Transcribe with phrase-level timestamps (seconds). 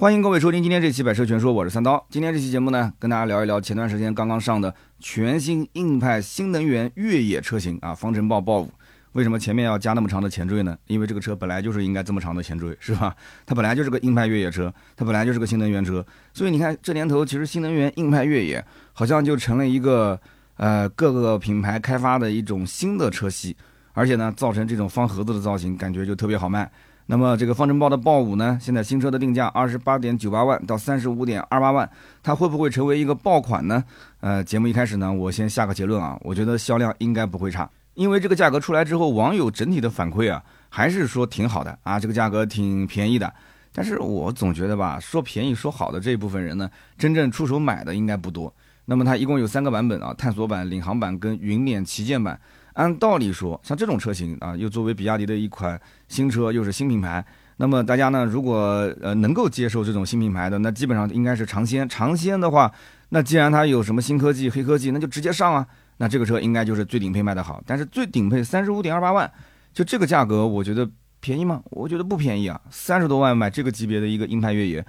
[0.00, 2.02] 欢迎各位收听今天这期《百车全说》，我是三刀。
[2.08, 8.70] 今天这期节目呢，跟大家聊一聊前段时间刚刚上的全新硬派新能源越野车型啊，方程豹豹五。
[9.12, 10.74] 为什么前面要加那么长的前缀呢？
[10.86, 13.14] 因为这个车本来就是应该这么长的前缀，是吧？
[13.44, 18.64] 它本来就是个硬派越野车，它本来就是个新能源车，所以你看这年头，其实新能源硬派越野
[18.94, 20.18] 好像就成了一个
[20.56, 23.54] 呃各个品牌开发的一种新的车系，
[23.92, 26.72] 而且呢，造成这种方盒子的造型，感觉就特别好卖。
[27.10, 31.90] 那么这个方程豹的豹五呢，现在新车的定价二十八点九八万到三十五点二八万，
[32.22, 33.82] 它会不会成为一个爆款呢？
[34.20, 43.32] 呃，节目一开始呢，我先下个结论啊，我觉得销量应该不会差，因为这个价格出来之后，网友整体的反馈啊，还是说挺好的啊，这个价格挺便宜的。
[43.72, 48.54] 但是我总觉得吧，说便宜说好的这一部分人呢，真正出手买的应该不多。
[48.84, 52.40] 那么它一共有三个版本啊，探索版、领航版跟云辇旗舰版。
[52.74, 57.24] 按道理说，像这种车型啊，又作为比亚迪的一款新车，又是新品牌，
[57.56, 58.56] 那么大家呢，如果
[59.02, 61.88] 呃能够接受这种新品牌的，那基本上应该是尝鲜。
[61.88, 62.72] 尝鲜的话，
[63.10, 65.66] 那既然它有什么新科技、黑科技，那就直接上啊。
[65.98, 67.62] 那这个车应该就是最顶配卖的好。
[67.66, 69.30] 但是最顶配三十五点二八万，
[69.74, 70.88] 就这个价格，我觉得
[71.20, 71.60] 便宜吗？
[71.70, 72.58] 我觉得不便宜啊。
[72.70, 74.82] 三十多万买这个级别的一个硬派越野，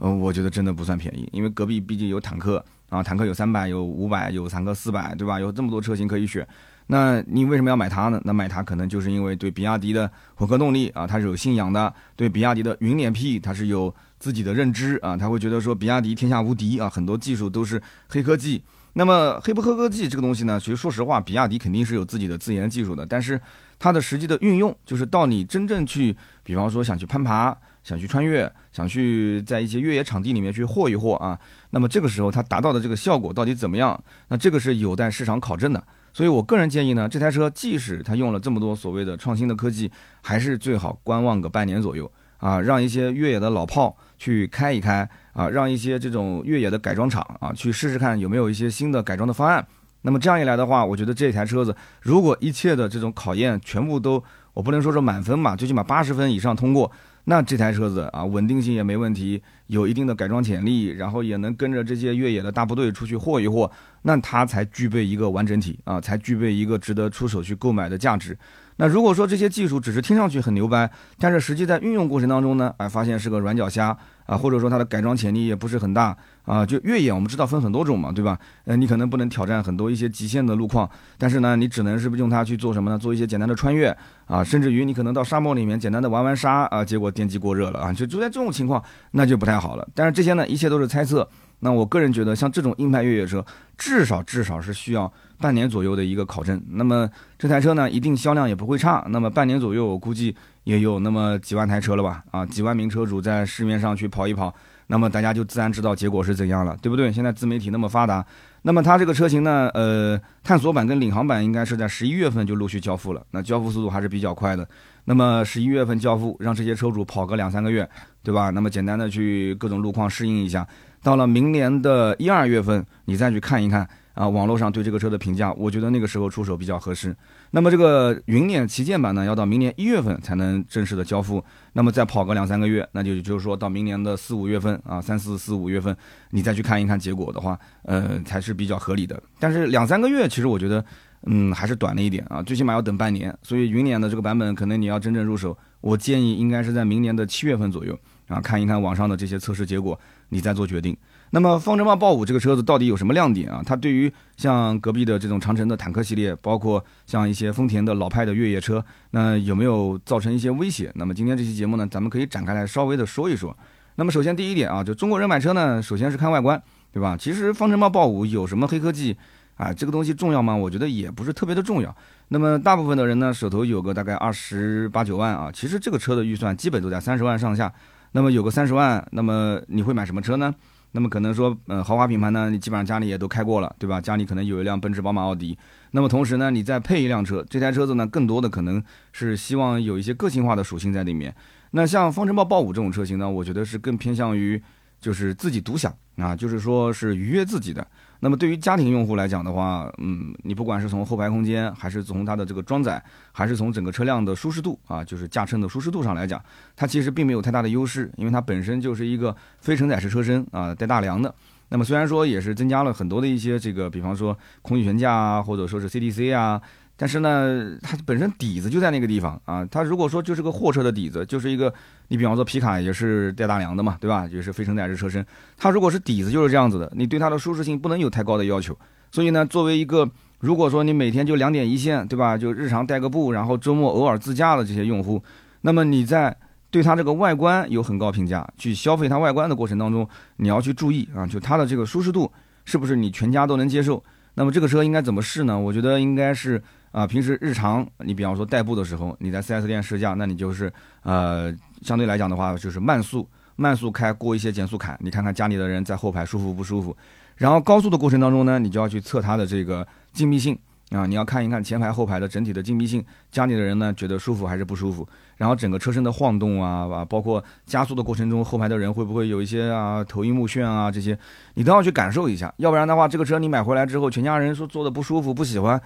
[0.00, 1.26] 嗯，我觉得真的不算便宜。
[1.32, 5.40] 因为隔壁毕竟有坦克啊，坦克有三百、有五百、有坦克四百，对吧？
[5.40, 6.46] 有这么多车型可以选。
[6.88, 8.20] 那你为什么要买它呢？
[8.24, 18.62] 那买它可能就是因为对比亚迪的混合动力啊，它是有信仰的；对比亚迪的云辇 P，它是有自己的认知啊，他会觉得说比亚迪天下无敌啊，很多技术都是黑科技。
[18.94, 20.58] 那么黑不黑科技这个东西呢？
[20.58, 23.40] 其实说实话，比亚迪肯定是有自己的自研技术的，但是
[23.78, 31.38] 它的实际的运用，就是到你真正去，比方说想去攀爬、想去穿越、想去在一些越野场地里面去霍一霍啊，
[31.70, 34.02] 那么这个时候它达到的这个效果到底怎么样？
[34.28, 35.84] 那这个是有待市场考证的。
[36.18, 39.88] 所以，我个人建议呢，这台车即使它用了这么多所谓的创新的科技，
[40.20, 49.64] 还是最好观望个半年左右啊，让一些越野的老炮去开一开啊，让一些这种越野的改装厂啊去试试看有没有一些新的改装的方案。
[50.02, 54.20] 那么这样一来的话，我觉得这台车子如果一切的这种考验全部都，
[54.54, 56.90] 我不能说是满分嘛，最起码八十分以上通过。
[57.30, 68.36] 那这台车子啊，稳定性也没问题，有一定的改装潜力，然后也能跟着这些越野的大部队出去霍一霍，那它才具备一个完整体啊，才具备一个值得出手去购买的价值。
[68.76, 73.94] 那如果说这些技术只是听上去很牛掰，但是实际在运用过程当中呢，哎，发现是个软脚虾
[74.28, 78.38] 啊，或者说它的改装潜力也不是很大啊，就越野我们知道分很多种嘛，对吧？
[78.66, 82.98] 呃，你可能不能挑战很多一些极限的路况，但是呢，你只能是用它去做什么呢？
[82.98, 83.88] 做一些简单的穿越
[84.26, 89.88] 啊，甚至于你可能到沙漠里面简单的玩玩沙啊，结果电机过热了啊，就就在这种情况，那就不太好了。
[89.94, 91.26] 但是这些呢，一切都是猜测。
[91.60, 93.44] 那我个人觉得，像这种硬派越野车，
[93.76, 96.62] 至少至少是需要半年左右的一个考证。
[96.68, 99.04] 那么这台车呢，一定销量也不会差。
[99.08, 100.36] 那么半年左右，我估计
[100.68, 102.22] 也有那么几万台车了吧？
[102.30, 104.54] 啊，几万名车主在市面上去跑一跑，
[104.88, 107.10] 那么大家就自然知道结果是怎样了，对不对？
[107.10, 108.22] 现在自媒体那么发达，
[108.60, 114.68] 那么它这个车型呢，呃，探索版跟领航版应该是在十一月份就陆续交付了，那交付速度还是比较快的。
[115.06, 117.88] 那么十一月份交付，让这些车主跑个两三个月，
[118.22, 118.50] 对吧？
[118.50, 120.68] 那么简单的去各种路况适应一下。
[121.02, 127.14] 到了明年的一二月份，你再去看一看啊，网络上对这个车的评价，我觉得那个时候出手比较合适。
[127.52, 131.44] 那么这个云辇旗舰版呢，要到明年一月份才能正式的交付，
[131.74, 135.96] 那么再跑个两三个月，那就就是说到明年的四五月份啊，三四四五月份，
[136.30, 139.22] 你再去看一看结果的话，呃，才是比较合理的。
[139.38, 140.84] 但是两三个月，其实我觉得，
[141.26, 143.32] 嗯，还是短了一点啊，最起码要等半年。
[143.44, 147.96] 所以云辇的这个版本，可能你要真正入手，我建议应该是在明年的七月份左右。
[148.28, 150.96] 啊，看一看网上的这些测试结果，你再做决定。
[151.30, 153.62] 那么，方程豹豹五这个车子到底有什么亮点啊？
[153.66, 160.90] 它对于像隔壁的这种长城的坦克系列，包括像一些丰田的老派的越野车，那有没有造成一些威胁？
[160.94, 163.54] 那么今天这期节目呢，咱们可以展开来稍微的说一说。
[163.96, 166.62] 那么首先第一点啊，就中国人买车呢，首先是看外观，
[166.92, 167.16] 对吧？
[167.18, 169.14] 其实方程豹豹五有什么黑科技
[169.56, 169.70] 啊？
[169.70, 170.56] 这个东西重要吗？
[170.56, 171.94] 我觉得也不是特别的重要。
[172.28, 177.70] 那么大部分的人呢，手头有个大概二十八九万啊，其实这个车的预算基本都在三十万上下。
[178.12, 180.54] 那么有个三十万，那么你会买什么车呢？
[180.92, 184.00] 那么可能说，嗯，豪华品牌呢，你基本上家里也都开过了，对吧？
[184.00, 185.56] 家里可能有一辆奔驰、宝马、奥迪。
[185.90, 188.82] 那么同时呢，你再配一辆车，这台车子呢，更多的可能
[189.12, 191.34] 是希望有一些个性化的属性在里面。
[191.72, 194.60] 那像方程豹豹五这种车型呢，我觉得是更偏向于
[194.98, 197.86] 就是自己独享啊，就是说是愉悦自己的。
[198.20, 206.42] 那么对于家庭用户来讲的话，嗯，你不管是从后排空间，还是从它的这个装载，还是从整个车辆的舒适度啊，就是驾乘的舒适度上来讲，
[206.74, 211.32] 它其实并没有太大的优势，因为它本身就是一个非承载式车身啊，带大梁的。
[211.68, 216.60] 那么虽然说也是增加了很多的一些这个，比方说空气悬架啊，或者说是 CDC 啊，
[217.00, 219.64] 但是呢，它本身底子就在那个地方啊。
[219.70, 221.72] 它如果说就是个货车的底子，就是一个
[222.08, 224.26] 你比方说皮卡也是带大梁的嘛，对吧？
[224.32, 225.24] 也是非承载式车身。
[225.56, 228.76] 它如果是底子就是这样子的，你对它的舒适性不能有太高的要求。
[229.12, 230.10] 所以呢，作为一个
[230.40, 232.36] 如果说你每天就两点一线，对吧？
[232.36, 235.22] 就日常代个步，然后周末偶尔自驾的这些用户，
[235.60, 236.36] 那么你在
[236.68, 240.08] 对它这个外观有很高评价，去消费它外观的过程当中，
[240.38, 242.28] 你要去注意啊，就它的这个舒适度
[242.64, 244.02] 是不是你全家都能接受？
[244.34, 245.56] 那么这个车应该怎么试呢？
[245.56, 246.60] 我觉得应该是。
[246.90, 256.96] 啊，平时日常你比方说代步的时候，你在 4S 店试驾，那你就是呃，相对来讲的话，就是慢速慢速开过一些减速坎，你看看家里的人在后排舒服不舒服。
[257.36, 260.58] 然后高速的过程当中呢，你就要去测它的这个静谧性
[260.90, 265.06] 啊，你要看一看前排后排的整体的静谧性，家里的人呢觉得舒服还是不舒服。
[265.36, 271.16] 然后整个车身的晃动啊啊，包括加速的过程中，后排的人会不会有一些啊头晕目眩啊这些，
[271.54, 272.52] 你都要去感受一下。
[272.56, 275.80] 要不然的话，这个车你买回来之后，全家人说坐的不舒服不喜欢。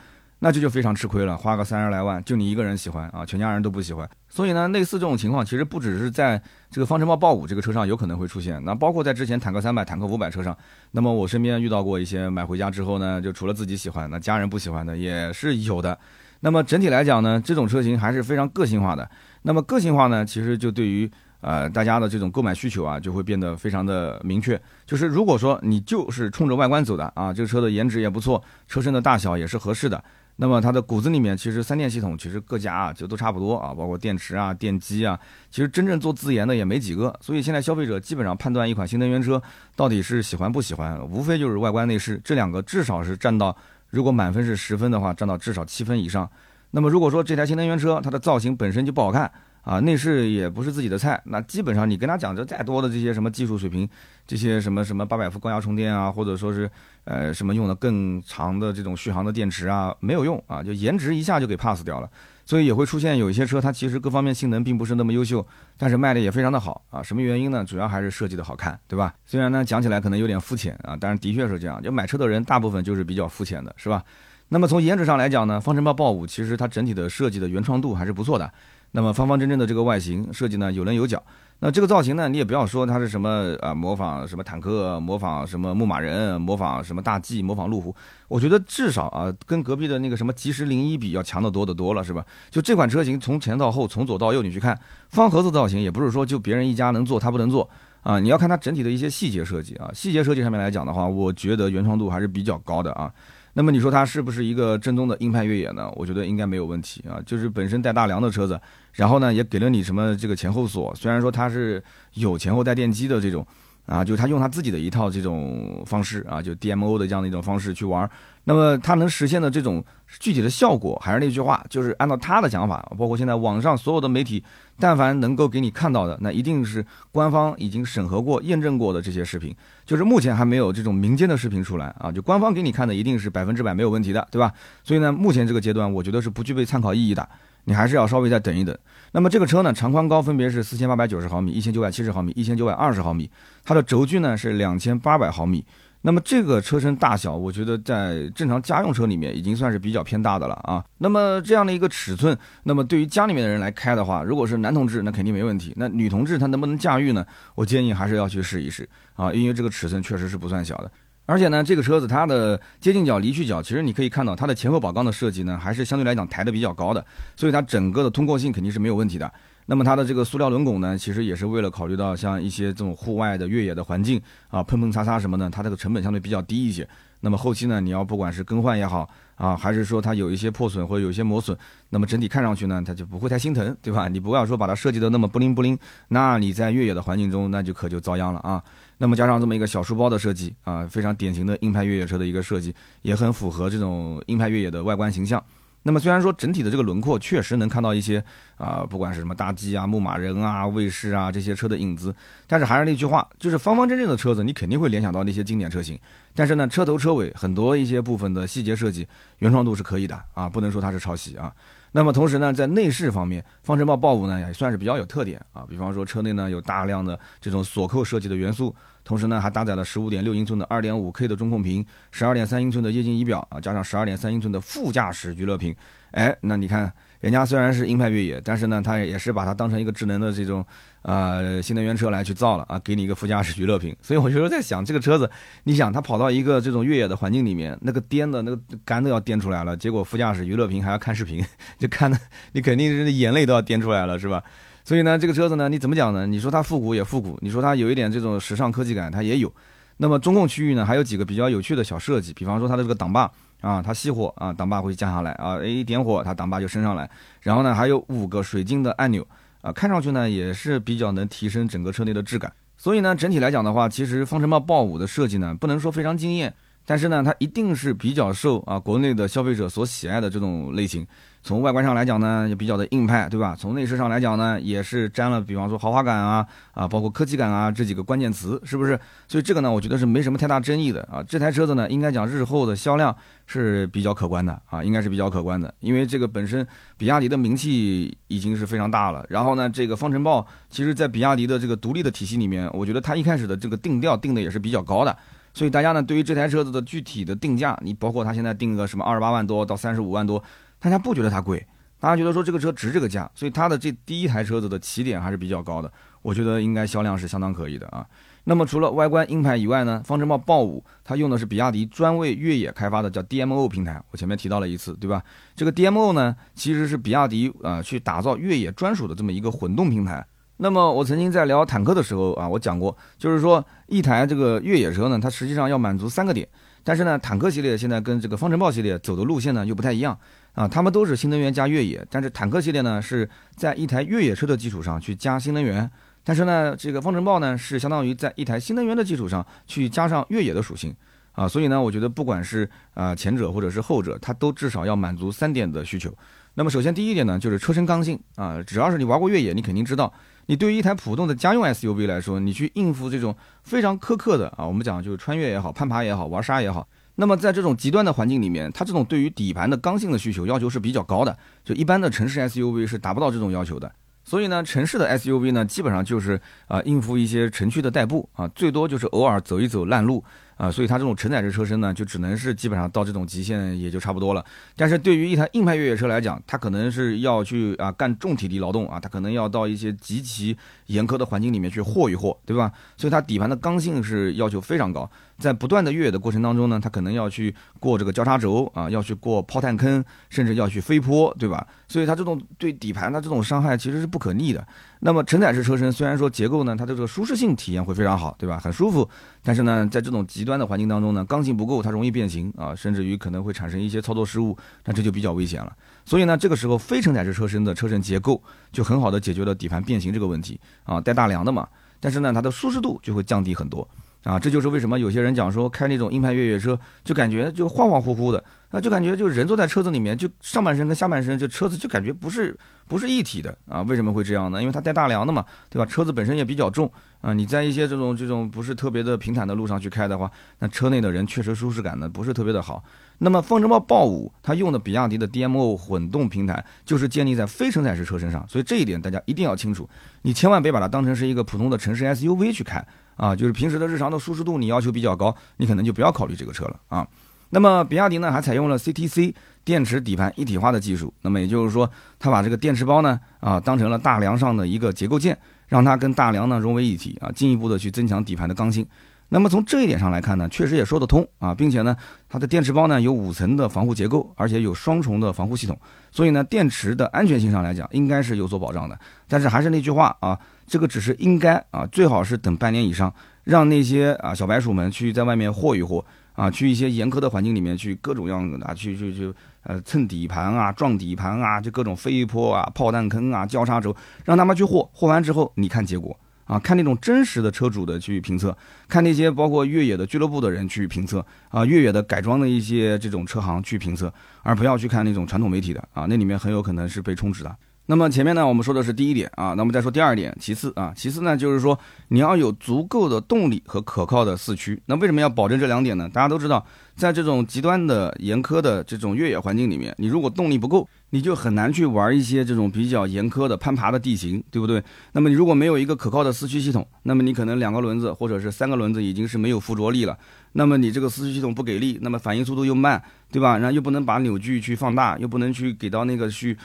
[0.45, 4.11] 那这就非常吃亏了，花个三十来万，就你一个人喜欢啊，全家人都不喜欢。
[4.29, 10.57] 所以呢，类似这种情况，其实不只是在这个方程豹豹五这个车上有可能会出现，那包括在之前坦克三百、坦克五百车上，
[10.91, 15.97] 那么我身边遇到过一些买回家之后呢，就除了自己喜欢，那家人不喜欢的也是有的。
[16.41, 19.09] 那么整体来讲呢，这种车型还是非常个性化的。
[19.43, 21.09] 那么个性化呢，其实就对于
[21.41, 24.61] 呃大家的这种购买需求啊，就会变得非常的明确。
[24.85, 30.03] 就是如果说你就是冲着外观走的啊，这个车的颜值也不错，车身的大小也是合适的。
[30.37, 35.19] 那么它的骨子里面，其实三电系统其实各家啊就都差不多啊，包括电池啊、电机啊，
[35.51, 37.15] 其实真正做自研的也没几个。
[37.21, 39.41] 所以现在消费者基本上判断一款新能源车
[39.77, 43.57] 到底是喜欢不喜欢，无非就是外观内饰这两个，至少是占到，
[43.91, 46.29] 如果满分是十分的话，占到至少七分以上。
[46.71, 49.31] 那么如果说这台新能源车它的造型本身就不好看。
[49.63, 53.89] 啊，内饰也不是自己的菜，那基本上你跟他讲这再多的这些什么技术水平，
[54.27, 56.69] 这些什么什么八百伏高压充电啊，或者说是
[57.05, 62.11] 呃什么用的更长的这种续航的电池啊，没有用啊，就颜值一下就给 pass 掉了，
[62.45, 65.47] 所以也会出现有一些车它其实各方面性能并不是那么优秀，
[65.79, 67.65] 但是卖的也非常的好啊，什么原因呢？
[67.65, 69.15] 主要还是设计的好看，对吧？
[69.25, 74.03] 虽然呢讲起来可能有点肤浅啊，但是的确是这样，就买车的人大部分就是比较肤浅的，是吧？
[74.49, 78.53] 那么从颜值上来讲呢，方程豹豹五其实它整体的设计的原创度还是不错的。
[78.93, 81.23] 那么方方正正的这个外形设计呢，有棱有角。
[81.65, 87.95] 那这个造型呢，你也不要说它是什么啊，模仿什么坦克，模仿什么牧马人，模仿什么大 G，模仿路虎。
[88.27, 92.27] 我觉得至少啊，跟隔壁的那个什么吉时零一比，要强得多得多了，是吧？
[92.51, 94.77] 就这款车型从前到后，从左到右，你去看
[95.11, 97.71] 方盒子造型，也不是说就别人一家能做，它不能做
[98.03, 98.19] 啊。
[98.19, 103.13] 你要看它整体的一些细节设计啊，细节设计上面来讲的话，我觉得原创度还是比较高的啊。
[103.55, 105.91] 那么你说它是不是一个正宗的硬派越野呢？
[105.97, 108.61] 我觉得应该没有问题啊，就是本身带大梁的车子，
[108.93, 111.83] 然后呢也给了你什么这个前后锁，虽然说它是
[112.15, 113.47] 有前后带电机的这种。
[113.87, 118.09] 啊，就他用他自己的一套这种方式啊，就 DMO 的这样的一种方式去玩。
[118.45, 119.85] 那么他能实现的这种
[120.19, 124.43] 具体的效果，还是那句话，就是按照他的想法，包括现在网上所有的媒体，
[124.79, 129.55] 但凡能够给你看到的，那一定是官方已经审核过、验证过的这些视频。
[129.85, 134.53] 就是目前还没有这种民间的视频出来啊，就官方给你看的一定是百分之百没有问题的，对吧？
[134.83, 137.29] 所以呢，目前这个阶段，我觉得是不具备参考意义的。
[137.65, 138.77] 你还是要稍微再等一等。
[139.13, 143.31] 那么这个车呢，长宽高分别是四千八百九十毫米、一千九百七十毫米、一千九百二十毫米，
[143.65, 145.65] 它的轴距呢是两千八百毫米。
[146.05, 150.85] 那么这个车身大小，我觉得在正常家用车里面已经算是比较偏大的了啊。
[150.99, 155.73] 那么这样的一个尺寸，那么对于家里面的人来开的话，如果是男同志，那肯定没问题。
[155.77, 157.25] 那女同志她能不能驾驭呢？
[157.55, 160.91] 我建议还是要去试一试啊，因为这个尺寸确实是不算小的。
[161.33, 167.03] 而且呢，这个车子它的接近角、离去角，其实你可以看到它的前后保杠的设计呢，还是相对来讲抬的比较高的，
[167.35, 169.33] 所以它整个的通过性肯定是没有问题的。
[169.65, 174.21] 那么它的这个塑料轮拱呢，其实也是为了考虑到像一些这种户外的越野的环境
[174.51, 176.87] 啊，碰碰擦擦什么的，它这个成本相对比较低一些。
[177.21, 179.09] 那么后期呢，你要不管是更换也好
[179.43, 181.59] 啊，还是说它有一些破损或者有一些磨损，
[181.91, 184.07] 那么整体看上去呢，它就不会太心疼，对吧？
[184.07, 188.63] 你不要说把它设计的那么不灵不灵，那你在越野的环境中，那就可就遭殃了啊。
[188.99, 192.73] 那么加上这么一个小书包的设计啊，非常典型的硬派越野车的一个设计，
[193.03, 195.43] 也很符合这种硬派越野的外观形象。
[195.85, 198.23] 那么虽然说整体的这个轮廓确实能看到一些
[198.57, 202.15] 啊，不管是什么大 G 啊、牧马人啊、卫士啊这些车的影子，
[202.47, 205.99] 但是还是那句话，就是方方正正的车子，你肯定会联想到那些经典车型。
[206.35, 209.07] 但是呢，车头车尾很多一些部分的细节设计
[209.39, 211.53] 原创度是可以的啊，不能说它是抄袭啊。
[211.93, 215.65] 那么同时呢，在内饰方面，方程豹豹五呢也算是比较有特点啊。
[215.69, 225.77] 比方说车内呢有大量的这种锁扣设计的元素，同时呢还搭载了十五点六英寸的二点五 K 的中控屏，十二点三英寸的液晶仪表啊，加上十二点三英寸的副驾驶娱乐屏
[226.13, 230.67] 哎，那你看人家虽然是硬派越野，但是呢，它也是把它当成一个智能的这种
[231.03, 233.97] 呃新能源车来去造了啊，给你一个副驾驶娱乐屏。
[234.03, 235.31] 所以我就在想，这个车子，
[235.63, 241.43] 你想它跑到一个这种越野的环境里面，那个颠的那个杆都要颠出来了，结果副驾驶娱乐屏还要看视频，
[241.79, 242.19] 就看的
[242.55, 244.43] 你肯定是眼泪都要颠出来了，是吧？
[244.85, 246.27] 所以呢，这个车子呢，你怎么讲呢？
[246.27, 249.53] 你说它复古也复古，你说它有一点这种时尚科技感，它也有。
[249.99, 253.31] 那么中控区域呢，还有几个比较有趣的小设计，比方说它的这个挡把
[253.63, 257.09] 啊，它熄火啊，挡把会降下来啊，一点火它挡把就升上来。
[257.41, 259.27] 然后呢，还有五个水晶的按钮
[259.63, 262.53] 啊，看上去呢也是比较能提升整个车内的质感。
[262.77, 266.53] 所以呢，整体来讲的话，其实方程豹豹五的设计呢，不能说非常惊艳。
[266.85, 271.07] 但是呢，它一定是比较受啊国内的消费者所喜爱的这种类型。
[271.45, 273.57] 从外观上来讲呢，也比较的硬派，对吧？
[273.59, 278.97] 从内饰上来讲呢，也是沾了，比方说豪华感啊啊，包括科技感啊这几个关键词，是不是？
[279.27, 281.21] 所以这个呢，我觉得是没什么太大争议的啊。
[281.25, 283.15] 这台车子呢，应该讲日后的销量
[283.47, 286.65] 是比较可观的啊，应该是比较可观的，因为这个本身
[286.97, 289.27] 比亚迪的名气已经是非常大了。
[289.29, 295.17] 然后呢，这个方程豹其实在比亚迪的这个独立的体系里面，我觉得它一开始的这个定调定的也是比较高的。
[295.55, 300.43] 所以大家呢，对于这台车子的具体的定价，你包括它现在定个什么二十八万多到三十五万多，
[300.79, 301.67] 大家不觉得它贵，
[302.01, 305.93] 大家觉得说这个车值这个价，所以它的这第一台车子的起点还是比较高的，
[306.23, 308.07] 我觉得应该销量是相当可以的啊。
[308.45, 315.23] 那么除了外观硬派以外呢，方程豹豹五它用的是比亚迪专为越野开发的叫 DMO 平台，我前面提到了一次，对吧？
[315.55, 320.27] 这个 DMO 呢，其实是比亚迪呃去打造越野专属的这么一个混动平台。
[320.59, 326.47] 那么我曾经在聊坦克的时候啊，我讲过，就是说一台这个越野车呢，它实际上要满足三个点。
[326.85, 330.19] 但是呢，坦克系列现在跟这个方程豹系列走的路线呢又不太一样
[330.53, 335.89] 啊，他们都是新能源加越野，但是坦克系列呢是在一台越野车的基础上去加新能源，
[336.25, 340.93] 但是呢，这个方程豹呢是相当于在一台新能源的基础上去加上越野的属性
[341.33, 346.13] 啊，所以呢，我觉得不管是啊前者或者是后者，它都至少要满足三点的需求。
[346.55, 350.13] 那么首先第一点呢，就是车身刚性啊，只要是你玩过越野，你肯定知道。
[350.47, 363.91] 你对于一台普通的家用 SUV 来说，你去应付这种非常苛刻的啊，我们讲就是穿越也好、攀爬也好、玩沙也好，那么在这种极端的环境里面，它这种对于底盘的刚性的需求要求是比较高的，就一般的城市 SUV 是达不到这种要求的。
[364.25, 370.23] 所以呢，城市的 SUV 呢，基本上就是啊应付一些城区的代步啊，最多就是偶尔走一走烂路。
[370.63, 374.45] 啊，所以它这种承载式车身呢，就只能是基本上到这种极限也就差不多了。
[374.77, 382.71] 但是对于一台硬派越野车来讲，它可能是要去啊干重体力劳动啊，它可能要到一些极其严苛的环境里面去霍一霍，对吧？
[382.97, 385.11] 所以它底盘的刚性是要求非常高。
[385.37, 391.67] 在不断的越野的过程当中呢，它可能要去过这个交叉轴啊，要去过炮弹坑，甚至要去飞坡，对吧？
[391.89, 394.65] 所以它这种对底盘的这种伤害其实是不可逆的。
[395.05, 398.61] 那么承载式车身虽然说结构呢，它的这个舒适性体验会非常好，对吧？
[398.63, 399.09] 很舒服，
[399.43, 405.77] 但是呢，在这种极端的环境当中呢，刚性不够，它容易变形啊，甚至于可能会产生一些操作失误，那这就比较危险了。
[406.05, 408.41] 所以呢，这个时候非承载式车身的车身结构
[408.71, 411.67] 就很好的解决了底盘变形这个问题啊，带大梁的嘛，
[411.99, 413.87] 但是呢，它的舒适度就会降低很多。
[414.23, 423.83] 啊，这就是为什么有些人讲说开那种硬派越野车，就感觉就恍恍惚惚的，那就感觉就人坐在车子里面，就上半身跟下半身，就车子就感觉不是不是一体的啊？
[423.83, 424.61] 为什么会这样呢？
[424.61, 425.85] 因为它带大梁的嘛，对吧？
[425.85, 432.83] 车子本身也比较重啊，你在一些这种这种不是特别的平坦的路上去开的话，那车内的人确实舒适感呢不是特别的好。
[433.19, 439.89] 那么风程豹豹五它用的比亚迪的 DMO 混动平台，就是建立在非承载式车身上，所以这一点大家一定要清楚，
[440.23, 442.85] 你千万别把它当成是一个普通的城市 SUV 去开。
[443.15, 447.07] 啊，就是平时的日常的舒适度你要求比较高，你可能就不要考虑这个车了啊。
[447.55, 455.37] 那么比亚迪呢，还采用了 CTC 电池底盘一体化的技术，那么也就是说，它把这个电池包呢啊当成了大梁上的一个结构件，
[455.69, 458.87] 让它跟大梁呢融为一体啊，进一步的去增强底盘的刚性。
[459.29, 461.95] 那么从这一点上来看呢，确实也说得通啊，并且呢，
[462.27, 465.79] 它的电池包呢有五层的防护结构，而且有双重的防护系统，
[466.11, 468.99] 所以呢，电池的安全性上来讲应该是有所保障的。
[469.29, 470.39] 但是还是那句话啊。
[470.65, 473.13] 这个只是应该啊，最好是等半年以上，
[473.45, 476.03] 让那些啊小白鼠们去在外面霍一霍
[476.43, 479.33] 啊，去一些严苛的环境里面去各种样子的去去去
[479.63, 483.95] 呃蹭底盘啊、撞底盘啊，就各种飞坡啊、炮弹坑啊、交叉轴，
[484.25, 488.57] 让他们去霍，霍完之后你看结果啊，看那种真实的车主的去评测，
[488.89, 497.57] 看那些包括越野的俱乐部的人去评测啊，越野的改装的一些这种车行去评测，而不要去看那种传统媒体的啊，那里面很有可能是被充值的。
[497.93, 504.83] 那么前面呢，我们说的是第一点啊，那么再说第二点，其次啊，其次呢就是说你要有足够的动力和可靠的四驱。
[504.87, 506.09] 那为什么要保证这两点呢？
[506.09, 506.65] 大家都知道，
[506.97, 514.83] 在这种极端的严苛的这种越野环境里面，你如果动力不够，你就很难去玩一些这种比较严苛的攀爬的地形，对不对？
[515.13, 520.17] 那么你如果没有一个可靠的四驱系统，那么你可能两个轮子或者是三个轮子已经是没有附着力了。
[520.53, 523.57] 那么你这个四驱系统不给力，那么反应速度又慢，对吧？
[523.57, 526.57] 然后又不能把扭矩去放大，又不能去给到那个去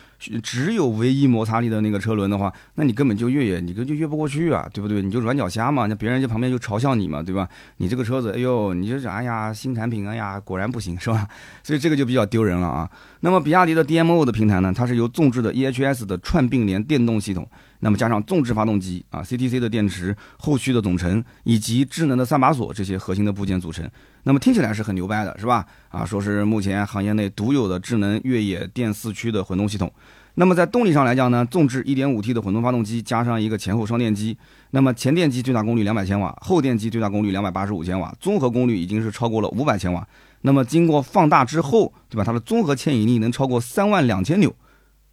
[0.43, 5.01] 只有唯一摩擦力的那个车轮的话，那你根本就越野，你根本就越不过去啊，对不对？
[5.01, 7.47] 你就软脚虾嘛，那别人就旁边就嘲笑你嘛，对吧？
[7.77, 11.25] 你这个车子，哎呦，你就是哎呀新产品，哎呀果然不行，是吧？
[11.63, 12.89] 所以这个就比较丢人了啊。
[13.21, 17.47] 那么比亚迪的 DMO 的平台呢，它是由纵置的 EHS 的串并联电动系统。
[17.79, 23.87] 那么加上纵置发动机啊，CTC 的电池、后驱的总成以及智能的三把锁这些核心的部件组成，
[24.23, 25.65] 那么听起来是很牛掰的，是吧？
[25.89, 29.91] 啊，说是目前行业内独有的智能越野电四驱的混动系统。
[30.39, 34.37] 那么在动力上来讲呢，纵置 1.5T 的混动发动机加上一个前后双电机，
[34.71, 40.07] 那么前电机最大功率200千瓦，后电机最大功率285千瓦，综合功率已经是超过了500千瓦。
[40.41, 42.23] 那么经过放大之后，对吧？
[42.23, 44.53] 它的综合牵引力能超过3万两千牛。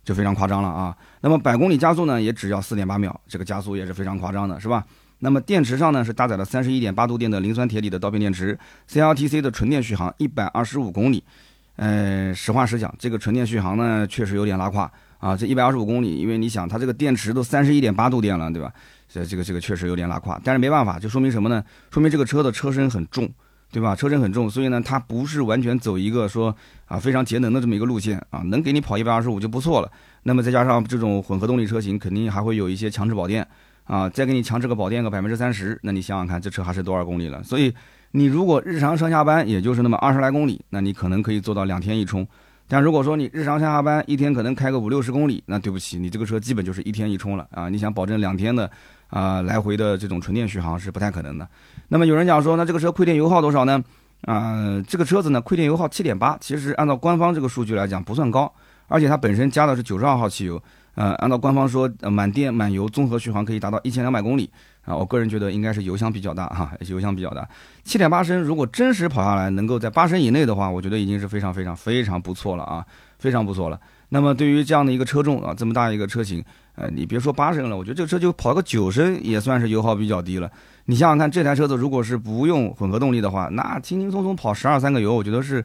[0.04, 0.96] 就非常夸张了啊！
[1.23, 4.84] 那么百公里加速呢，也只要四点八秒，这个加速也是非常夸张的，是吧？
[5.20, 8.58] 那么电池上呢，是搭载了三十一点八度电的磷酸铁锂的刀片电池
[8.90, 11.25] ，CLTC 的纯电续航一百二十五公里。
[11.76, 15.34] 呃，实话实讲，这个纯电续航呢，确实有点拉胯啊！
[15.34, 18.70] 这一百二十五公里，因为你想，它这个电池都三十一点八度电了，对吧？
[19.08, 21.64] 这这个这个确实有点拉胯，但是没办法，就说明什么呢？
[21.90, 23.28] 说明这个车的车身很重。
[23.75, 23.97] 对吧？
[23.97, 26.54] 车身很重，所以呢，它不是完全走一个说
[26.87, 29.90] 啊非常节能的这么一个路线啊，能给你跑一百二十五就不错了。
[30.23, 33.45] 那么再加上这种混合动力车型，肯定还会有一些强制保电
[33.83, 37.43] 啊，再给你强制个保电个百分之三十，那你想想看，这车还是多少公里了？
[37.43, 37.75] 所以
[38.12, 42.25] 你如果日常上下班也就是那么二十来公里，那你可能可以做到两天一充。
[42.66, 47.68] 但如果说你日常上下班一天可能开个五六十公里，那对不起，你这个车基本就是一天一充了啊！
[47.68, 48.71] 你想保证两天的
[49.09, 51.47] 啊来回的这种纯电续航是不太可能的。
[51.88, 53.83] 那么有人讲说，那这个车亏电油耗多少呢？
[54.23, 58.50] 啊，这个车子呢，亏电油耗七点八，其实按照官方这个数据来讲不算高，
[58.88, 60.61] 而且它本身加的是九十二号汽油，
[60.94, 64.50] 呃，按照官方说，满电满油综合续航可以达到一千两百公里，
[64.84, 67.48] 啊，我个人觉得应该是油箱比较大哈，油箱比较大，
[67.84, 72.84] 七点八升，如果真实跑下来能够在八升以内的话，我觉得已经是非常非常非常不错了啊，
[73.18, 73.80] 非常不错了。
[74.10, 76.44] 那么对于这样的一个车重啊，这么大一个车型，
[76.76, 80.50] 呃，你别说八升了，我觉得这个车就跑个九升也算是油耗比较低了。
[80.84, 85.64] 你想想看，这台车子如果是不用混合动力的话，那轻轻松松跑十二三个油，我觉得是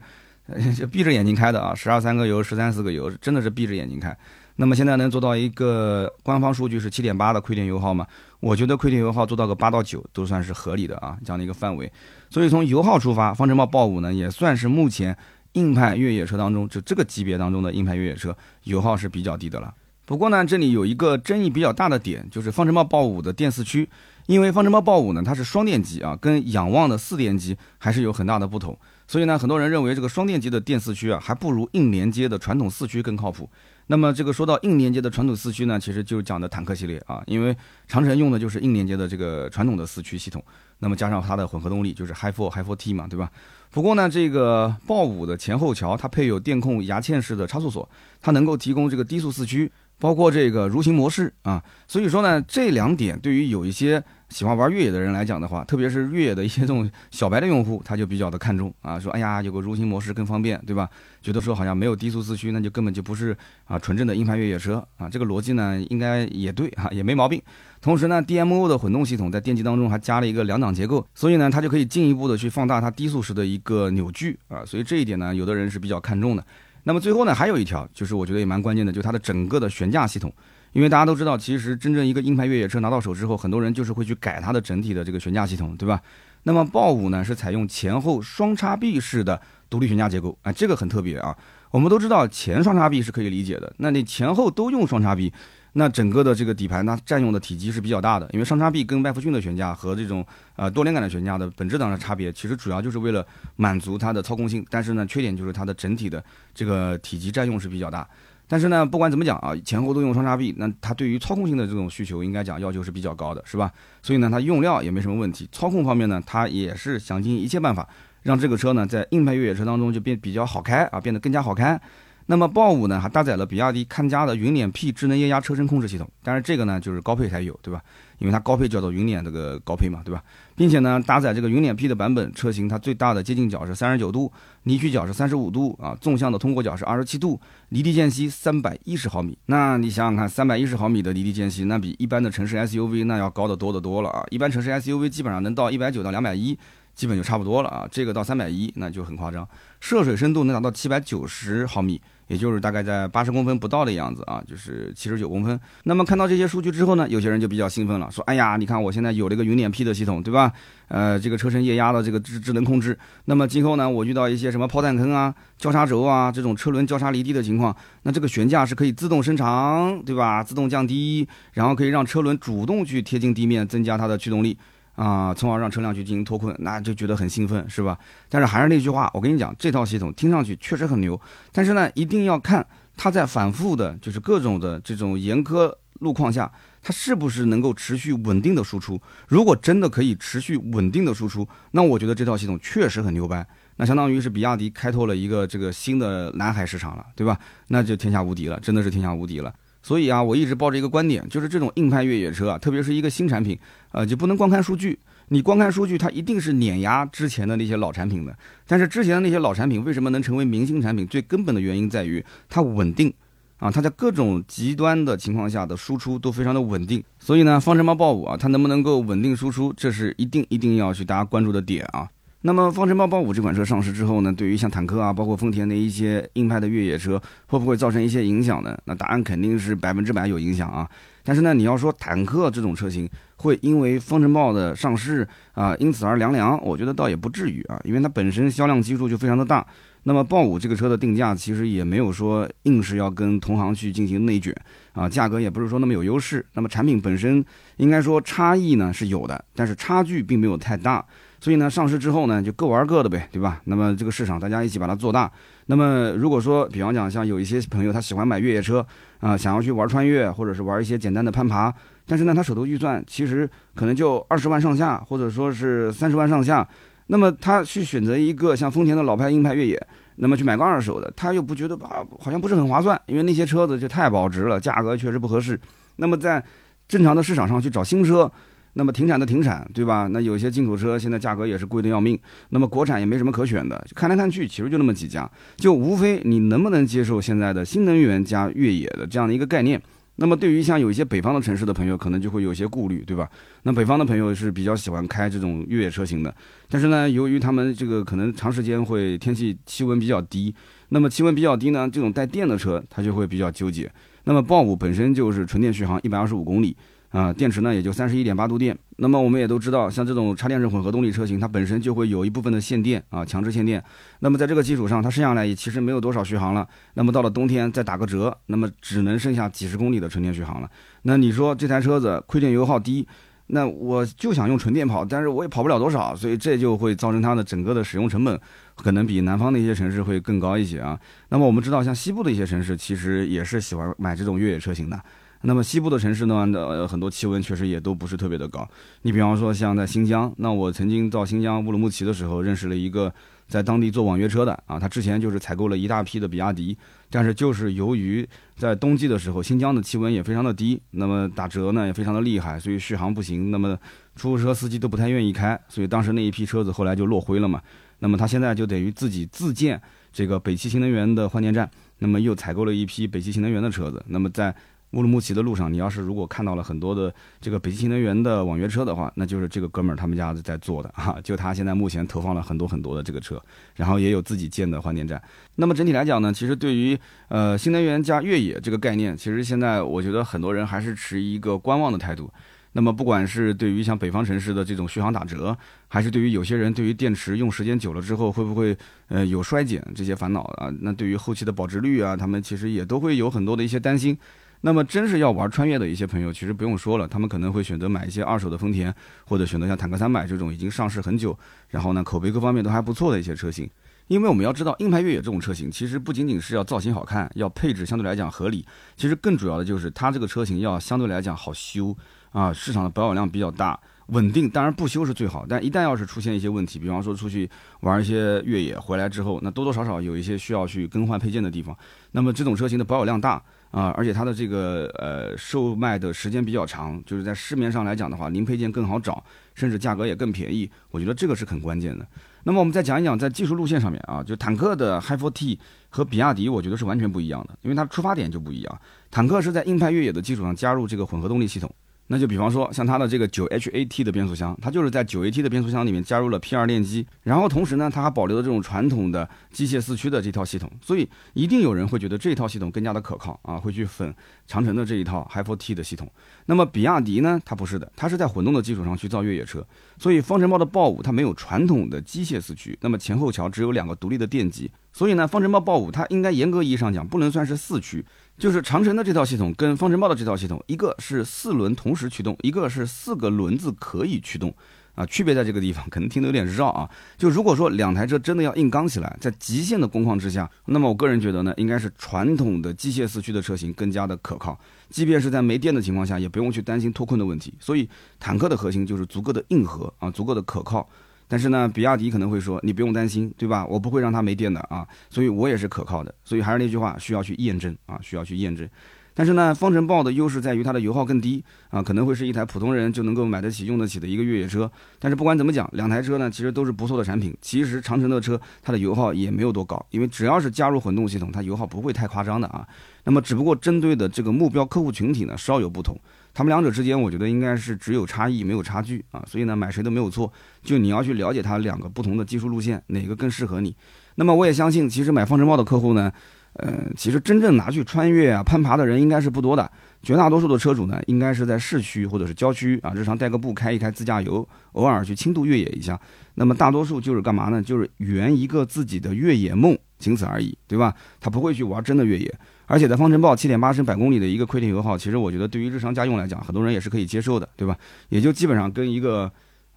[0.89, 1.75] 闭着眼睛开的啊！
[1.75, 4.17] 十二三个油，十三四个油，真的是闭着眼睛开。
[4.61, 8.05] 那么现在能做到一个官方数据是七点八的亏电油耗吗？
[8.41, 11.89] 我觉得亏电油耗做到个八到九都算是合理的啊，这样的一个范围。
[12.29, 15.17] 所以从油耗出发，方程豹豹五呢也算是目前
[15.53, 19.73] 硬派越野车当中就这个级别当中的硬派越野车，油耗是比较低的了。
[20.05, 23.87] 不过呢，这里有一个争议比较大的点，就是方程豹豹五的电四驱。
[24.25, 33.49] 因为方程豹豹五呢，它是双电机啊，跟仰望的四电机还是有很大的不同，所以呢，很多人认为这个双电机的电四驱啊，还不如硬连接的传统四驱更靠谱。
[33.91, 40.43] 那么这个说到硬连接的传统四驱呢，其实就讲的坦克系列啊，因为长城用的就是硬连接的这个传统的四驱系统，
[40.77, 43.31] 那么加上它的混合动力就是 Hi Four Hi Four T 嘛，对吧？
[43.71, 47.89] 不过呢，这个豹五的前后桥它配有电控牙嵌式的差速锁，
[48.21, 54.03] 它能够提供这个低速四驱，包括这个蠕行模式啊，所以说呢，这两点对于有一些。
[54.29, 60.87] 喜欢玩越野的人来讲的话，特别是越野的一些这种小白的用户，他就比较的看重啊，说哎呀，有个蠕行模式更方便，对吧？
[61.21, 65.09] 觉得说好像没有低速四驱，那就根本就不是啊纯正的硬派越野车啊。
[65.09, 67.41] 这个逻辑呢，应该也对啊，也没毛病。
[67.81, 74.63] 同时呢，DMO 的混动系统在电机当中还加了一个两档结构，所以呢，它就可以进一步的去放大它低速时的一个扭矩啊。
[74.65, 76.45] 所以这一点呢，有的人是比较看重的。
[76.83, 80.31] 那么最后呢，还有一条就是我觉得也蛮关键的，就是它的整个的悬架系统。
[80.73, 86.01] 因为大家都知道，其实真正一个硬派越野车拿到手之后，很多人就是会去改它的整体的这个悬架系统，对吧？
[86.43, 91.35] 那么豹五呢是采用前后双叉臂式的独立悬架结构，哎，这个很特别啊。
[91.71, 95.31] 我们都知道前双叉臂是可以理解的，那你前后都用双叉臂，
[95.73, 98.27] 那整个的这个底盘它占用的体积是比较大的。
[98.31, 103.23] 因为双叉臂跟麦弗逊的悬架和这种呃多连杆的悬架的本质上的差别，其实主要就是为了
[103.57, 106.23] 满足它的操控性，但是呢，缺点就是它的整体的
[106.55, 108.07] 这个体积占用是比较大。
[108.51, 113.71] 但是呢，不管怎么讲啊，前后都用双叉臂，那它对于操控性的这种需求，应该讲要求是比较高的，是吧？
[114.01, 115.47] 所以呢，它用料也没什么问题。
[115.51, 117.87] 操控方面呢，它也是想尽一切办法，
[118.23, 121.79] 让这个车呢在硬派越野车当中就变比较好开啊，变得更加好开。
[122.25, 127.81] 那么豹五呢，还搭载了比亚迪看家的云辇 P 智能液压车身控制系统，但是这个呢就是高配才有，对吧？
[128.19, 130.23] 因为它高配叫做云辇这个高配嘛，对吧？
[130.55, 134.31] 并且呢，搭载这个云辇 P 的版本车型，它最大的接近角是三十九度，
[134.63, 139.37] 离去角是三十五度啊，纵向的通过角是二十七度，离地间隙三百一十毫米。
[139.45, 144.23] 那你想想看，三百一十毫米的离地间隙，那比一般的城市 SUV 那要高得多得多了啊！
[144.31, 146.57] 一般城市 SUV 基本上能到一百九到两百一。
[146.99, 147.87] 基本就差不多了啊。
[147.89, 149.47] 这个到三百一那就很夸张，
[149.79, 152.01] 涉水深度能达到七百九十毫米。
[152.27, 155.59] 也就是大概在八十公分不到的样子啊，就是七十九公分。
[155.85, 160.53] 那么看到这些数据之后呢，有些人就比较兴奋了，说：“哎呀，你看我现在有了个云脸 P 的系统，对吧？
[160.89, 162.95] 呃，这个车身液压的这个智智能控制。
[163.25, 170.43] 那么今后呢，我遇到一些什么炮弹坑啊、交叉轴啊这种车轮交叉离地的情况，那这个悬架是可以自动伸长，对吧？
[170.43, 174.55] 自动降低，然后可以让车轮主动去贴近地面，增加它的驱动力。”
[174.99, 177.97] 啊，从而让车辆去进行脱困，那就觉得很兴奋，是吧？
[178.27, 181.19] 但是还是那句话，我跟你讲，这套系统听上去确实很牛，
[181.53, 182.65] 但是呢，一定要看
[182.97, 186.51] 它在反复的，就是各种的这种严苛路况下，
[186.83, 188.99] 它是不是能够持续稳定的输出。
[189.29, 197.39] 如果真的可以持续稳定的输出，那我觉得这套系统确实很牛掰，那相当于是比亚迪开拓了一个这个新的蓝海市场了，对吧？
[197.69, 199.53] 那就天下无敌了，真的是天下无敌了。
[199.89, 203.57] 所以啊，我一直抱着一个观点，就是这种硬派越野车啊，特别是一个新产品，
[203.91, 204.99] 呃，就不能光看数据。
[205.29, 208.37] 你光看数据，它一定是碾压之前的那些老产品的。
[208.67, 211.07] 但是之前的那些老产品为什么能成为明星产品？
[211.07, 213.11] 最根本的原因在于它稳定，
[213.57, 217.03] 啊，它在各种极端的情况下的输出都非常的稳定。
[217.17, 222.07] 所以呢，方程猫豹五啊，它能不能够稳定输出，这是一定一定要去大家关注的点啊。
[222.41, 228.77] 那么，方程豹豹五这款车上市之后呢，对于像坦克啊，包括丰田的一些硬派的越野车，会不会造成一些影响呢？
[228.85, 230.89] 那答案肯定是百分之百有影响啊。
[231.21, 239.65] 但是呢，你要说坦克这种车型会因为方程豹的上市啊，因此而凉凉，我觉得倒也不至于啊，因为它本身销量基数就非常的大。
[240.03, 244.55] 那么豹五这个车的定价其实也没有说硬是要跟同行去进行内卷
[244.93, 246.43] 啊，价格也不是说那么有优势。
[246.53, 247.43] 那么产品本身
[247.75, 251.05] 应该说差异呢是有的，但是差距并没有太大。
[251.41, 253.61] 所以呢，上市之后呢，就各玩各的呗，对吧？
[253.63, 255.31] 那么这个市场大家一起把它做大。
[255.67, 258.85] 那么如果说，比方讲，像有一些朋友他喜欢买越野车
[259.19, 261.73] 啊，想要去玩穿越，或者是玩一些简单的攀爬，
[262.05, 266.67] 但是呢，他手头预算其实可能就二十万上下，或者说是三十万上下。
[267.07, 275.57] 那么他去选择一个像丰田的老派硬派越野，那么去买个二手的，他又不觉得吧，好像不是很划算，因为那些车子就太保值了，价格确实不合适。
[275.95, 276.43] 那么在
[276.87, 278.29] 正常的市场上去找新车。
[278.73, 280.07] 那么停产的停产，对吧？
[280.11, 282.17] 那有些进口车现在价格也是贵的要命。
[282.49, 289.81] 那么国产也没什么可选的，看来看去，其实就那么几家，就无非你能不能接受现在的新能源加越野的这样的一个概念。
[290.21, 293.29] 那么对于像有一些北方的城市的朋友，可能就会有些顾虑，对吧？
[293.63, 296.35] 那北方的朋友是比较喜欢开这种越野车型的，
[296.69, 300.53] 但是呢，由于他们这个可能长时间会天气气温比较低，
[300.89, 303.89] 那么气温比较低呢，这种带电的车它就会比较纠结。
[304.25, 306.75] 那么豹五本身就是纯电续航一百二十五公里。
[307.09, 308.77] 啊，电池呢也就三十一点八度电。
[308.97, 313.83] 那么我们也都知道，像这种插电式混合动力车型，它本身就会有一部分的限电啊，强制限电。
[314.19, 316.67] 那么在这个基础上，它剩下来也其实没有多少续航了。
[316.93, 320.69] 那么到了冬天再打个折，那么只能剩下几十公里的纯电续航了。
[321.03, 323.07] 那你说这台车子亏电油耗低，
[323.47, 328.39] 那我就想用纯电跑，但是我也跑不了多少，所以这就会造成它的整个的使用成本
[328.75, 330.99] 可能比南方的一些城市会更高一些啊。
[331.29, 335.01] 那么我们知道，像西部的一些城市，其实也是喜欢买这种越野车型的。
[335.41, 338.67] 那么西部的城市呢，呃，很多气温确实也都不是特别的高。
[339.03, 343.13] 你比方说像在新疆，那我曾经到新疆乌鲁木齐的时候，认识了一个
[343.47, 346.77] 在当地做网约车的啊，他之前就是采购了一大批的比亚迪，
[347.09, 353.77] 但是就是由于在冬季的时候，新疆的气温也非常的低，那么打折呢也非常的厉害，所以续航不行，那么
[354.17, 357.61] 出租车司机都不太愿意开，所以当时那一批车子后来就落灰了嘛。
[357.99, 364.53] 那么他现在就等于自己自建这个北汽新能源的换电站，那么又采购了一批北汽新能源的车子，那么在。
[364.91, 373.39] 乌鲁木齐的路上，你要是如果看到了很多的这个北汽新能源的网约车的话，那就是这个哥们儿他们家在做的哈，就他现在目前投放了很多很多的这个车，
[373.75, 375.21] 然后也有自己建的换电站。
[375.55, 376.97] 那么整体来讲呢，其实对于
[377.27, 382.31] 呃新能源加越野这个概念，其实现在我觉得很多人还是持一个观望的态度。
[382.71, 394.17] 那么不管是对于像北方城市的这种续航打折，还是对于有些人对于电池用时间久了之后会不会呃有衰减这些烦恼啊，那对于后期的保值率啊，他们其实也都会有很多的一些担心。
[394.61, 398.93] 那么，真是要玩穿越的一些朋友，其实不用说了，他们可能会选择买一些二手的丰田，
[399.25, 401.37] 或者选择像坦克三百这种已经上市很久，
[401.69, 403.69] 然后呢口碑各方面都还不错的一些车型。
[404.07, 408.65] 因为我们要知道，硬派越野这种车型，其实不仅仅是要造型好看，要配置相对来讲合理，
[408.97, 411.95] 其实更主要的就是它这个车型要相对来讲好修
[412.31, 413.79] 啊，市场的保有量比较大。
[414.07, 417.47] 稳定当然不修是最好，但一旦要是出现一些问题，比方说出去
[417.81, 421.77] 玩一些越野回来之后，那多多少少有一些需要去更换配件的地方。
[422.11, 423.39] 那么这种车型的保有量大
[423.71, 430.69] 啊，而且它的这个呃售卖的时间比较长，就是在市面上来讲的话，零配件更好找，甚至价格也更便宜。
[430.89, 432.07] 我觉得这个是很关键的。
[432.43, 438.81] 那么我们再讲一讲在技术路线上面啊，就坦克的 Hi4T 和比亚迪，我觉得是完全不一样的，因为它出发点就不一样。
[439.11, 441.69] 坦克是在硬派越野的基础上加入这个混合动力系统。
[442.11, 454.11] 那就比方说像它的这个九 HAT 的变速箱，它就是在九 AT 的变速箱里面加入了 P2 电机，然后同时呢，它还保留了这种传统的机械四驱的这套系统，所以一定有人会觉得这套系统更加的可靠啊，会去粉
[454.47, 456.11] 长城的这一套 Hi4T 的系统。
[456.47, 459.63] 那么比亚迪呢，它不是的，它是在混动的基础上去造越野车，
[459.99, 468.03] 所以方程豹的豹五它没有传统的机械四驱，那么前后桥只有两个独立的电机，所以呢，方程豹豹五它应该严格意义上讲不能算是四驱。
[468.39, 474.55] 就是长城的这套系统跟方程豹的这套系统，一个是四轮同时驱动，一个是四个轮子可以驱动，
[474.95, 476.89] 啊，区别在这个地方，可能听得有点绕啊。
[477.17, 484.57] 就如果说两台车真的要硬刚起来，在极限的工况之下，那么我个人觉得呢，应该是传统的机械四驱的车型更加的可靠，
[484.89, 487.53] 即便是在没电的情况下，也不用去担心脱困的问题。
[487.59, 487.89] 所以
[488.21, 490.89] 坦克的核心就是足够的硬核啊，足够的可靠。
[491.29, 493.63] 但是呢，比亚迪可能会说，你不用担心，对吧？
[493.67, 496.13] 我不会让它没电的啊，所以我也是可靠的。
[496.25, 498.67] 所以还是那句话，需要去验证啊，需要去验证。
[499.13, 504.71] 但是呢，方程豹的优势在于它的油耗更低啊，可能会是一台普通人就能够买得起、用得起的一个越野车。
[504.97, 507.35] 但是不管怎么讲，两台车呢，其实都是不错的产品。
[507.41, 512.65] 其实长城的车它的油耗也没有多高，因为只要是加入混动系统，它油耗不会太夸张的啊。
[513.03, 515.95] 那么只不过针对的这个目标客户群体呢，稍有不同。
[516.39, 520.31] 他们两者之间，我觉得应该是只有差异没有差距啊，所以呢，买谁都没有错，
[520.63, 523.75] 就你要去了解它两个不同的技术路线，哪个更适合你。
[524.15, 526.09] 那么我也相信，其实买方程豹的客户呢，
[526.53, 529.69] 呃，其实真正拿去穿越啊、攀爬的人应该是不多的，
[530.01, 535.99] 绝大多数的车主呢，应该是在市区或者是郊区啊，日常带个步开一开自驾游，偶尔去轻度越野一下。
[536.35, 537.61] 那么大多数就是干嘛呢？
[537.61, 540.95] 就是圆一个自己的越野梦，仅此而已，对吧？
[541.19, 542.33] 他不会去玩真的越野。
[542.69, 547.75] 而且在方程豹七点八升百公里的一个亏电油耗，其实我觉得对于日常家用来讲，很多人也是可以接受的，对吧？
[548.09, 549.21] 也就基本上跟一个，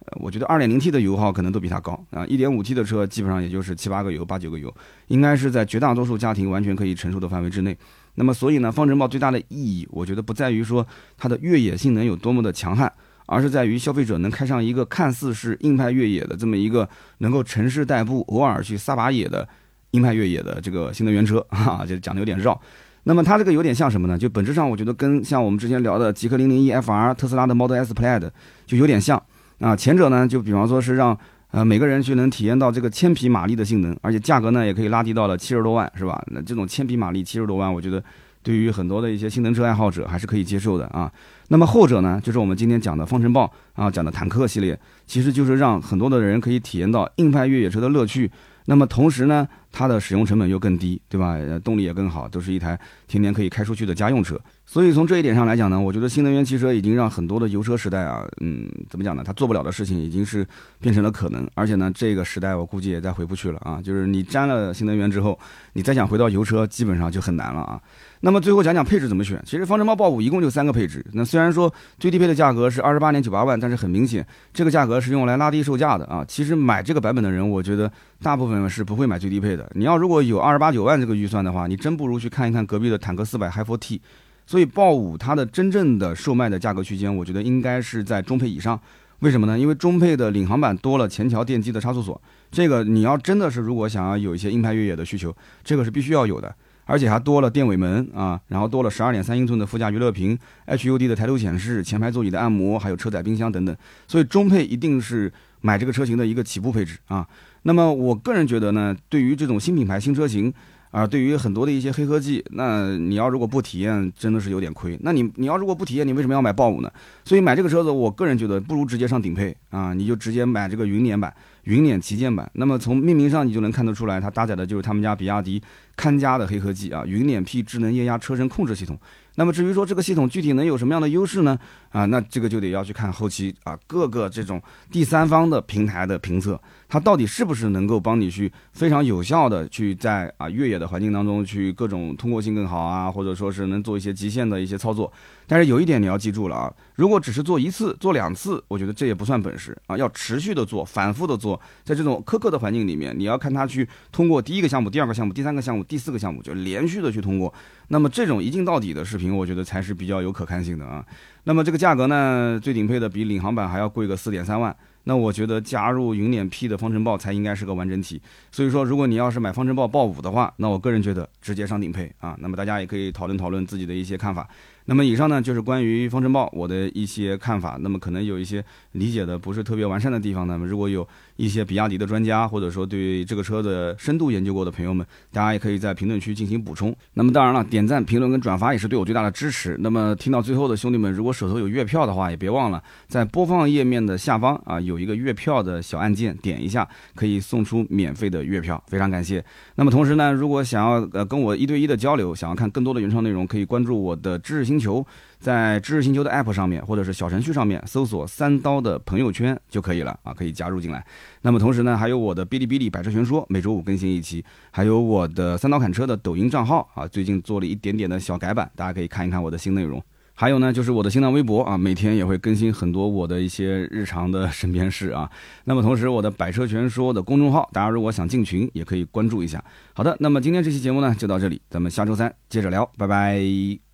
[0.05, 2.23] 呃，我觉得二点零 T 的油耗可能都比它高啊。
[2.27, 4.71] 一点五 T 的车基本上也就是七八个油、八九个油，
[5.07, 7.75] 应该是在绝大多数家庭完全可以承受的范围之内。
[8.13, 10.85] 那么所以呢，方程豹最大的意义，我觉得不在于说
[11.17, 12.93] 它的越野性能有多么的强悍，
[13.25, 19.49] 而是在于消费者能开上一个看似是硬派越野的这么一个能够城市代步、偶尔去撒把野的
[19.91, 22.61] 硬派越野的这个新能源车 啊，就讲的有点绕。
[23.05, 24.17] 那么它这个有点像什么呢？
[24.17, 28.29] 就本质上，我觉得跟像我们之前聊的极氪零零一 FR、特斯拉的 Model S Plaid
[28.65, 29.21] 就有点像
[29.59, 29.75] 啊。
[29.75, 31.17] 前者呢，就比方说是让
[31.51, 36.23] 呃每个人去能体验到这个千匹马力的性能，而且价格呢也可以拉低到了七十多万，是吧？
[36.27, 38.01] 那这种千匹马力七十多万，我觉得
[38.41, 41.11] 对于很多的一些性能车爱好者还是可以接受的啊。
[41.49, 48.31] 那么后者呢，就是我们今天讲的方程豹啊，讲的坦克系列，其实就是让很多的人可以体验到硬派越野车的乐趣。
[48.65, 51.35] 那么同时呢，它的使用成本又更低，对吧？
[51.63, 54.39] 动力也更好，都是一台天天可以开出去的家用车。
[54.73, 59.21] 所以从这一点上来讲呢，我觉得新能源汽车已经让很多的油车时代啊，嗯，怎么讲呢？
[59.23, 60.43] 它做不了的事情已经是
[60.79, 61.47] 变成了可能。
[61.53, 63.79] 而且呢，这个时代我估计也再回不去了啊。
[63.79, 65.37] 就是你沾了新能源之后，
[65.73, 67.79] 你再想回到油车，基本上就很难了啊。
[68.21, 69.39] 那么最后讲讲配置怎么选。
[69.45, 71.05] 其实方程豹豹五一共就三个配置。
[71.13, 76.25] 那虽然说最低配的价格是二十八点九八万，但是很明显这个价格是用来拉低售价的啊。
[76.27, 77.91] 其实买这个版本的人，我觉得
[78.23, 79.71] 大部分是不会买最低配的。
[79.75, 83.99] 你要如果有二十八九万这个预算的话，你真不如去看一看隔壁的坦克四百 Hi4T。
[84.45, 88.79] 所以豹五它的真正的售卖的价格区间，我觉得应该是在中配以上。
[89.19, 89.57] 为什么呢？
[89.57, 96.53] 因为中配的领航版多了前桥电机的差速锁，这个你要真的是如果想要有一些硬派越野的需求，这个是必须要有的。
[96.85, 103.73] 而且还多了电尾门啊，然后多了十二点三英寸的副驾娱乐屏，HUD 的抬头显示，前排座椅的按摩，还有车载冰箱等等。
[104.05, 107.25] 所以中配一定是买这个车型的一个起步配置啊。
[107.61, 110.53] 那么我个人觉得呢，对于这种新品牌新车型
[110.93, 114.95] 啊，对于很多的一些黑科技，那你要如果不体验，真的是有点亏。
[115.01, 116.91] 那你你要如果不体验，你为什么要买豹五呢？
[117.25, 122.47] 所以买这个车子，我个人觉得不如直接上顶配啊，你就直接买这个云辇版、云辇旗舰版。
[122.53, 125.59] 那么从命名上你就能看得出来，它搭载的就是他们家比亚迪。
[125.95, 128.99] 看家的黑科技啊，云辇 P 智能液压车身控制系统。
[129.35, 131.57] 那么至于说这个系统具体能有什么样的优势呢？
[131.89, 145.11] 啊，那这个就得要去看后期啊各个这种第三方的平台的评测，它到底是不是能够帮你去非常有效的去在啊越野的环境当中去各种通过性更好啊，或者说是能做一些极限的一些操作。
[145.47, 157.53] 但是有一点你要记住了啊，如果只是做一次、做两次，我觉得这也不算本事啊，要持续的做、反复的做，在这种苛刻的环境里面，你要看它去通过第一个项目、第二个项目、第三个项目、第四个项目，就连续的去通过。
[157.89, 161.05] 那么这种一镜到底的视频，我觉得才是比较有可看性的啊。
[161.43, 164.75] 那么这个价格呢，最顶配的比领航版还要贵个四点三万。
[165.05, 168.21] 那我觉得加入云辇 P 的方程豹才应该是个完整体。
[168.51, 172.37] 所以说，如果你要是买方程豹豹五的话，那我个人觉得直接上顶配啊。
[172.39, 174.47] 那么大家也可以讨论讨论自己的一些看法。
[174.85, 177.77] 那么以上呢就是关于风尘豹我的一些看法。
[177.79, 186.95] 那么可能有一些理解的不是特别完善的地方，那么如果有一些比亚迪的专家，或者说对这个车的深度研究过的朋友们，大家也可以在评论区进行补充。
[187.13, 189.75] 那么当然了，点赞、评论跟转发也是对我最大的支持。
[189.79, 199.43] 那么听到最后的兄弟们，如果手头有月票的话，也别忘了在播放页面的下方啊有一个月票的小按键，点一下可以送出免费的月票，非常感谢。
[199.75, 205.05] 那么同时呢，如果想要呃跟我一对一的交流，想要看更多的原创内容，可以关注我的知识性星球。
[205.39, 211.05] 在知识星球的 App 上面，或者是小程序上面搜索“三刀”的朋友圈就可以了啊，可以加入进来。
[211.41, 220.01] 那么同时呢，还有我的哔哩哔哩百车全说，每周五更新一期，还有我的三刀砍车的抖音账号啊，最近做了一点点的小改版，大家可以看一看我的新内容。
[220.33, 225.29] 还有呢，就是我的新浪微博啊，每天也会更新很多我的一些日常的身边事啊。
[225.65, 229.61] 那么同时，我的百车全说的公众号，大家如果想进群，也可以关注一下。
[229.93, 233.92] 好的，那么今天这期节目呢就到这里，咱们下周三接着聊，拜拜。